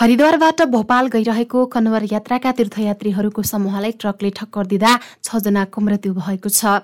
[0.00, 4.92] हरिद्वारबाट भोपाल गइरहेको कन्वर यात्राका तीर्थयात्रीहरूको समूहलाई ट्रकले ठक्कर दिँदा
[5.28, 6.80] छजनाको मृत्यु भएको छ।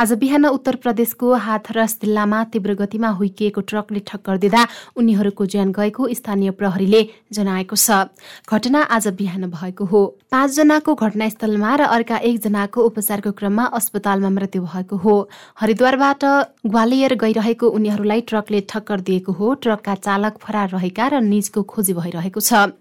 [0.00, 6.08] आज बिहान उत्तर प्रदेशको हाथरस जिल्लामा तीव्र गतिमा हुइकिएको ट्रकले ठक्कर दिँदा उनीहरूको ज्यान गएको
[6.14, 7.00] स्थानीय प्रहरीले
[7.32, 8.12] जनाएको छ।
[8.44, 14.96] घटना आज बिहान भएको हो। पाँचजनाको घटनास्थलमा र अर्का एकजनाको उपचारको क्रममा अस्पतालमा मृत्यु भएको
[14.96, 15.14] हो।
[15.56, 16.24] हरिद्वारबाट
[16.66, 22.40] ग्वालियर गइरहेको उनीहरूलाई ट्रकले ठक्कर दिएको हो। ट्रकका चालक फरार रहेका र निजको खोजी भइरहेको
[22.40, 22.76] छ।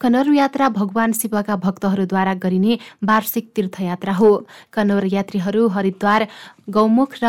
[0.00, 4.30] कनर यात्रा भगवान शिवका भक्तहरूद्वारा गरिने वार्षिक तीर्थयात्रा हो।
[4.72, 6.25] कनौर यात्रीहरू हरिद्वार
[6.68, 7.26] गौमुख र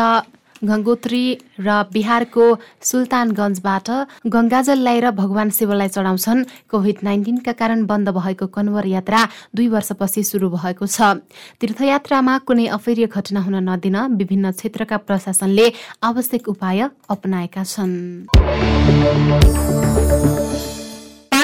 [0.58, 1.24] गङ्गोत्री
[1.62, 2.44] र बिहारको
[2.82, 3.88] सुल्तानगञ्जबाट
[4.26, 9.20] गङ्गाजल ल्याएर भगवान शिवलाई चढाउँछन्। कोभिड नाइन्टिनका कारण बन्द भएको कन्वर यात्रा
[9.54, 11.22] दुई वर्षपछि सुरु भएको छ।
[11.62, 15.66] तीर्थयात्रामा कुनै अफेर्य घटना हुन नदिन विभिन्न क्षेत्रका प्रशासनले
[16.02, 17.94] आवश्यक उपाय अपनाएका छन्।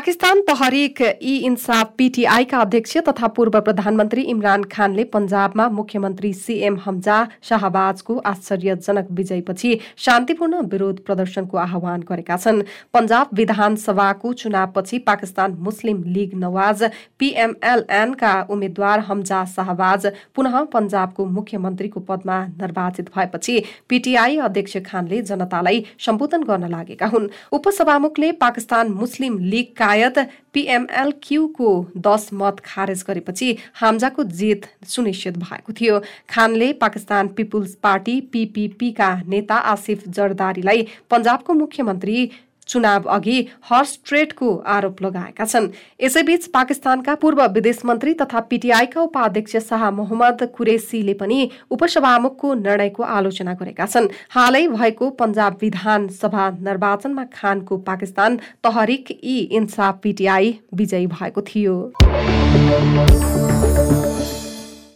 [0.04, 7.16] पाकिस्तान तहरिक ई इन्साफ पीटीआईका अध्यक्ष तथा पूर्व प्रधानमन्त्री इमरान खानले पञ्जाबमा मुख्यमन्त्री सीएम हमजा
[7.48, 9.70] शाहबाजको आश्चर्यजनक विजयपछि
[10.06, 12.60] शान्तिपूर्ण विरोध प्रदर्शनको आह्वान गरेका छन्।
[12.94, 16.84] पञ्जाब विधानसभाको चुनावपछि पाकिस्तान मुस्लिम लीग नवाज
[17.18, 23.56] पीएमएलएनका उम्मेद्वार हमजा शाहबाज पुनः पञ्जाबको मुख्यमन्त्रीको पदमा निर्वाचित भएपछि
[23.88, 32.30] पीटीआई अध्यक्ष खानले जनतालाई सम्बोधन गर्न लागेका हुन्। उपसभामुखले पाकिस्तान मुस्लिम लीगका लगायत पीएमएलक्यूको दस
[32.32, 36.00] मत खारेज गरेपछि हाम्जाको जित सुनिश्चित भएको थियो।
[36.30, 42.30] खानले पाकिस्तान पिपुल्स पार्टी पीपीपीका नेता आसिफ जरदारीलाई पञ्जाबको मुख्यमन्त्री
[42.68, 45.68] चुनाव अघि हर्स ट्रेडको आरोप लगाएका छन्।
[46.02, 53.52] यसैबीच पाकिस्तानका पूर्व विदेश मन्त्री तथा पीटीआईका उपाध्यक्ष शाह मोहम्मद कुरेसीले पनि उपसभामुखको निर्णयको आलोचना
[53.54, 61.40] गरेका छन्। हालै भएको पञ्जाब विधानसभा निर्वाचनमा खानको पाकिस्तान तहरिक ई इन्साफ पीटीआई विजयी भएको
[61.42, 61.76] थियो।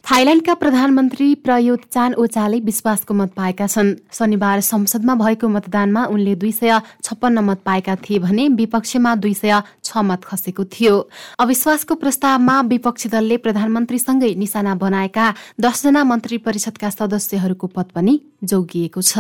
[0.09, 6.53] थाइल्याण्डका प्रधानमन्त्री प्रयोत चान ओचाले विश्वासको मत पाएका छन्। शनिबार संसदमा भएको मतदानमा उनले दुई
[6.53, 9.53] सय छप्पन्न मत पाएका थिए भने विपक्षमा दुई सय
[9.85, 10.95] छ मत खसेको थियो।
[11.39, 15.27] अविश्वासको प्रस्तावमा विपक्षी दलले प्रधानमन्त्रीसँगै निशाना बनाएका
[15.61, 19.13] दसजना मन्त्री परिषदका सदस्यहरूको पद पनि जोगिएको छ।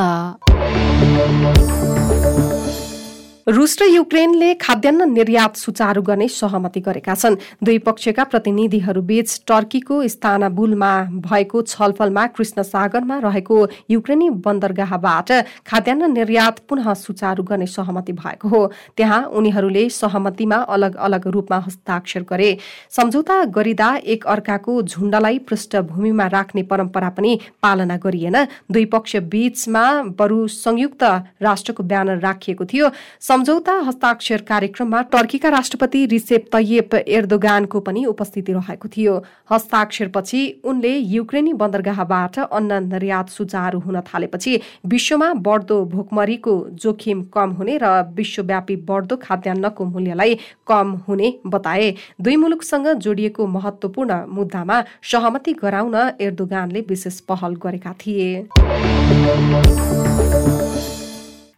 [3.48, 10.92] रुस र युक्रेनले खाद्यान्न निर्यात सुचारू गर्ने सहमति गरेका छन्। दुई पक्षका प्रतिनिधिहरूबीच टर्कीको स्थानबुलमा
[11.24, 13.56] भएको छलफलमा कृष्ण सागरमा रहेको
[13.90, 15.32] युक्रेनी बन्दरगाहबाट
[15.64, 18.60] खाद्यान्न निर्यात पुनः सुचारू गर्ने सहमति भएको हो।
[18.96, 22.50] त्यहाँ उनीहरूले सहमतिमा अलग अलग रूपमा हस्ताक्षर गरे।
[22.92, 28.36] सम्झौता गरिँदा एक अर्काको झुण्डलाई पृष्ठभूमिमा राख्ने परम्परा पनि पालना गरिएन।
[28.68, 29.86] दुई पक्ष बीचमा
[30.20, 31.02] बरु संयुक्त
[31.40, 32.90] राष्ट्रको ब्यानर राखिएको थियो।
[33.38, 39.14] सम्झौता हस्ताक्षर कार्यक्रममा टर्कीका राष्ट्रपति रिसेप तैयब एर्दोगानको पनि उपस्थिति रहेको थियो।
[39.50, 47.78] हस्ताक्षरपछि उनले युक्रेनी बन्दरगाहबाट अन्न निर्यात सुचारू हुन थालेपछि विश्वमा बढ्दो भोकमरीको जोखिम कम हुने
[47.82, 50.34] र विश्वव्यापी बढ्दो खाद्यान्नको मूल्यलाई
[50.68, 54.82] कम हुने बताए। दुई मुलुकसँग जोडिएको महत्वपूर्ण मुद्दामा
[55.12, 58.30] सहमति गराउन एर्दोगानले विशेष पहल गरेका थिए।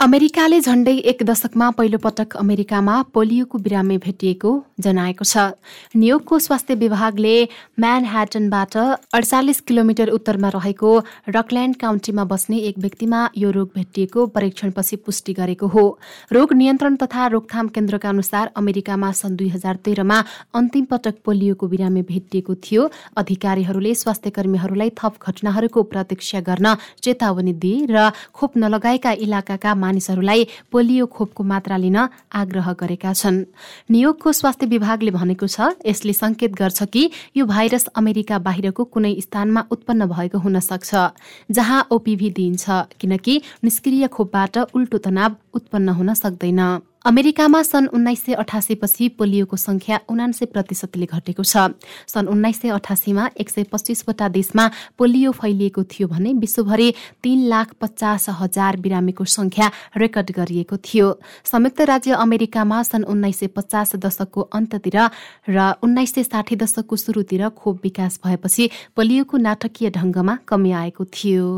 [0.01, 4.51] अमेरिकाले झण्डै एक दशकमा पहिलो पटक अमेरिकामा पोलियोको बिरामी भेटिएको
[4.81, 5.37] जनाएको छ।
[5.93, 7.33] न्युयोर्कको स्वास्थ्य विभागले
[7.85, 8.77] म्यानह्याटनबाट
[9.13, 10.93] अडचालिस किलोमिटर उत्तरमा रहेको
[11.37, 15.85] रकल्यान्ड काउन्टीमा बस्ने एक व्यक्तिमा यो रोग भेटिएको परीक्षणपछि पुष्टि गरेको हो।
[16.33, 20.19] रोग नियन्त्रण तथा रोकथाम केन्द्रका अनुसार अमेरिकामा सन् दुई हजार तेह्रमा
[20.55, 22.89] अन्तिम पटक पोलियोको बिरामी भेटिएको थियो।
[23.21, 26.75] अधिकारीहरूले स्वास्थ्य कर्मीहरूलाई थप घटनाहरूको प्रतीक्षा गर्न
[27.05, 31.99] चेतावनी दिए र खोप नलगाएका इलाकाका मानिसहरूलाई पोलियो खोपको मात्रा लिन
[32.33, 33.39] आग्रह गरेका छन्।
[33.91, 37.03] न्युयोर्कको स्वास्थ्य विभागले भनेको छ यसले संकेत गर्छ कि
[37.37, 40.91] यो भाइरस अमेरिका बाहिरको कुनै स्थानमा उत्पन्न भएको हुन सक्छ
[41.51, 42.65] जहाँ ओपिभी दिइन्छ
[43.01, 43.35] किनकि
[43.65, 46.63] निष्क्रिय खोपबाट उल्टो तनाव उत्पन्न हुन सक्दैन।
[47.05, 51.73] अमेरिकामा सन् उन्नाइस सय अठासीपछि पोलियोको संख्या उनान्से प्रतिशतले घटेको छ।
[52.07, 54.65] सन् उन्नाइस सय अठासीमा एक सय पच्चिसवटा देशमा
[55.01, 56.93] पोलियो फैलिएको थियो भने विश्वभरि
[57.23, 61.09] तीन लाख पचास हजार बिरामीको संख्या रेकर्ड गरिएको थियो।
[61.45, 64.99] संयुक्त राज्य अमेरिकामा सन् उन्नाइस सय पचास दशकको अन्ततिर
[65.49, 71.49] र उन्नाइस सय साठी दशकको सुरुतिर खोप विकास भएपछि पोलियोको नाटकीय ढंगमा कमी आएको थियो।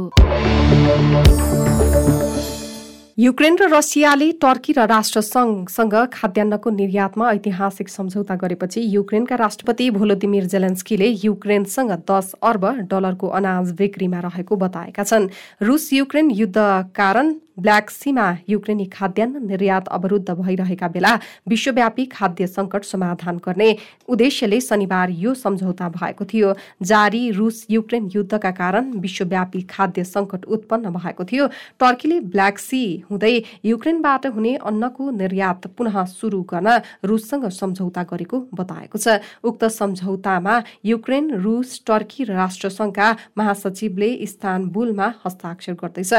[3.19, 11.09] युक्रेन र रसियाले टर्की र राष्ट्रसङ्घसँग खाद्यान्नको निर्यातमा ऐतिहासिक सम्झौता गरेपछि युक्रेनका राष्ट्रपति भोलोदिमिर जेलेन्स्कीले
[11.21, 15.29] युक्रेनसँग दस अर्ब डलरको अनाज बिक्रीमा रहेको बताएका छन्।
[15.61, 16.57] रुस युक्रेन युद्ध
[16.97, 21.15] कारण ब्ल्याक सीमा युक्रेनी खाद्यान्न निर्यात अवरुद्ध भइरहेका बेला
[21.49, 23.77] विश्वव्यापी खाद्य संकट समाधान गर्ने
[24.09, 26.53] उद्देश्यले शनिबार यो सम्झौता भएको थियो।
[26.83, 31.47] जारी रुस युक्रेन युद्धका कारण विश्वव्यापी खाद्य संकट उत्पन्न भएको थियो।
[31.81, 33.35] टर्कीले ब्ल्याक सी हुँदै
[33.65, 41.31] युक्रेनबाट हुने अन्नको निर्यात पुनः सुरु गर्न रुससँग सम्झौता गरेको बताएको छ। उक्त सम्झौतामा युक्रेन
[41.43, 43.09] रुस टर्की र राष्ट्रसङ्घका
[43.39, 46.13] महासचिवले इस्तानबुलमा हस्ताक्षर गर्दैछ।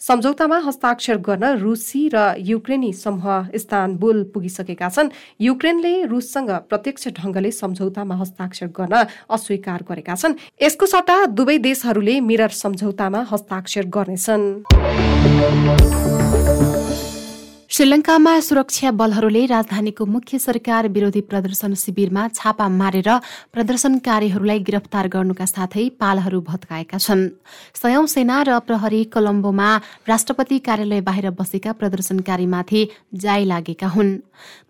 [0.00, 8.14] सम्झौतामा हस्ताक्षर गर्न रुसी र युक्रेनी समूह इस्तानबुल पुगिसकेका छन्। युक्रेनले रुससँग प्रत्यक्ष ढंगले सम्झौतामा
[8.14, 8.94] हस्ताक्षर गर्न
[9.28, 14.44] अस्वीकार गरेका छन्। यसको सट्टा दुवै देशहरूले मिरर सम्झौतामा हस्ताक्षर गर्नेछन्।
[17.80, 23.08] श्रीलङ्कामा सुरक्षा बलहरूले राजधानीको मुख्य सरकार विरोधी प्रदर्शन शिविरमा छापा मारेर
[23.56, 27.22] प्रदर्शनकारीहरूलाई गिरफ्तार गर्नुका साथै पालहरू भत्काएका छन्।
[27.72, 29.68] सयौं सेना र प्रहरी कोलम्बोमा
[30.04, 32.82] राष्ट्रपति कार्यालय बाहिर बसेका प्रदर्शनकारीमाथि
[33.16, 34.12] जाई लागेका हुन्।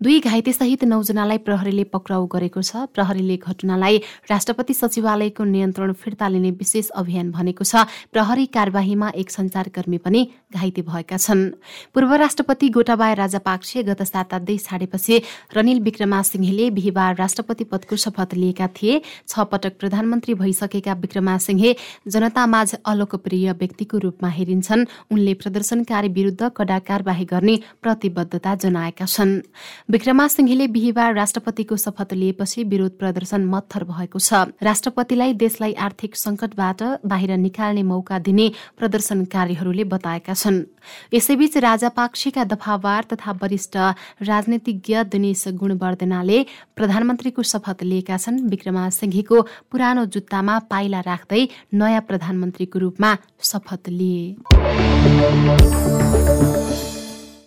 [0.03, 3.97] दुई घाइतेसहित नौजनालाई प्रहरीले पक्राउ गरेको छ। प्रहरीले घटनालाई
[4.31, 10.21] राष्ट्रपति सचिवालयको नियन्त्रण फिर्ता लिने विशेष अभियान भनेको छ। प्रहरी कार्यवाहीमा एक संचारकर्मी पनि
[10.55, 11.43] घाइते भएका छन्।
[11.91, 12.69] पूर्व राष्ट्रपति
[13.01, 15.15] गोटाबाय राजापाक्से गत सातादै छाडेपछि
[15.55, 21.75] रनिल विक्रमासिंहेले बिहिबार राष्ट्रपति पदको शपथ लिएका थिए। छ पटक प्रधानमन्त्री भइसकेका विक्रमासिंहे
[22.07, 29.31] जनतामाझ अलोकप्रिय व्यक्तिको रूपमा हेरिन्छन्। उनले प्रदर्शनकारी विरूद्ध कडा कार्यवाही गर्ने प्रतिबद्धता जनाएका छन्।
[29.89, 37.31] विक्रमासिंहेले बिहिबार राष्ट्रपतिको शपथ लिएपछि विरोध प्रदर्शन मत्थर भएको छ। राष्ट्रपतिलाई देशलाई आर्थिक संकटबाट बाहिर
[37.39, 40.63] निकाल्ने मौका दिने प्रदर्शनकारीहरूले बताएका छन्।
[41.13, 42.43] यसैबीच राजापाक्षीका
[42.81, 43.77] दफावार तथा वरिष्ठ
[44.21, 46.39] राजनीतिज्ञ दिनेश गुणवर्धनाले
[46.75, 51.41] प्रधानमन्त्रीको शपथ लिएका छन्। विक्रमा सिंहेको पुरानो जुत्तामा पाइला राख्दै
[51.73, 53.11] नयाँ प्रधानमन्त्रीको रूपमा
[53.41, 54.21] शपथ लिए।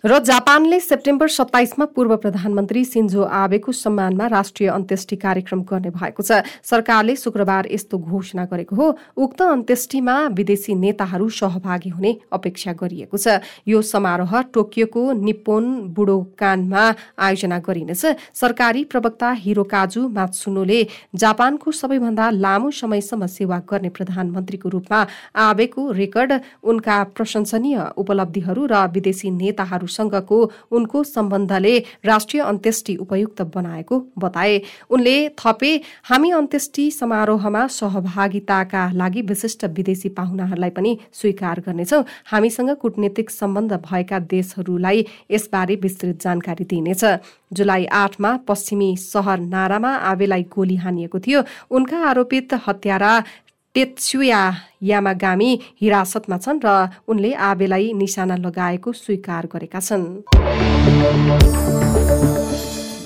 [0.04, 6.44] र जापानले सेप्टेम्बर सत्ताइसमा पूर्व प्रधानमन्त्री सिन्जो आबेको सम्मानमा राष्ट्रिय अन्त्येष्टि कार्यक्रम गर्ने भएको छ।
[6.62, 13.40] सरकारले शुक्रबार यस्तो घोषणा गरेको हो। उक्त अन्त्येष्टिमा विदेशी नेताहरू सहभागी हुने अपेक्षा गरिएको छ।
[13.64, 15.64] यो समारोह टोकियोको निप्पोन
[15.96, 16.84] बुडोकानमा
[17.16, 18.04] आयोजना गरिनेछ।
[18.36, 20.80] सरकारी प्रवक्ता हिरोकाजु मात्सुनोले
[21.16, 25.00] जापानको सबैभन्दा लामो समयसम्म सेवा गर्ने प्रधानमन्त्रीको रूपमा
[25.48, 26.32] आबेको रेकर्ड
[26.68, 30.38] उनका प्रशंसनीय उपलब्धिहरू र विदेशी नेताहरू सँगको
[30.70, 34.60] उनको सम्बन्धले राष्ट्रिय अन्त्येष्टि उपयुक्त बनाएको बताए।
[34.90, 35.70] उनले थपे
[36.04, 44.18] हामी अन्त्येष्टि समारोहमा सहभागिताका लागि विशिष्ट विदेशी पाहुनाहरूलाई पनि स्वीकार गर्नेछौ। हामीसँग कूटनीतिक सम्बन्ध भएका
[44.30, 47.04] देशहरूलाई यसबारे विस्तृत जानकारी दिइनेछ।
[47.52, 53.12] जुलाई आठमा पश्चिमी सहर नारामा आवेलाई गोली हानिएको थियो। उनका आरोपित हत्यारा
[53.74, 54.40] टेत्सुया
[54.82, 55.50] यामागामी
[55.80, 56.74] हिरासतमा छन् र
[57.08, 60.04] उनले आबेलाई निशाना लगाएको स्वीकार गरेका छन्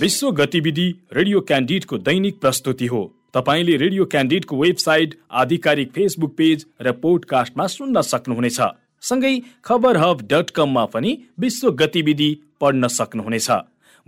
[0.00, 3.00] विश्व गतिविधि रेडियो क्यान्डिडको दैनिक प्रस्तुति हो
[3.34, 8.60] तपाईँले रेडियो क्यान्डिडको वेबसाइट आधिकारिक फेसबुक पेज र पोडकास्टमा सुन्न सक्नुहुनेछ
[9.02, 9.34] सँगै
[9.64, 13.50] खबर हब डट कममा पनि विश्व गतिविधि पढ्न सक्नुहुनेछ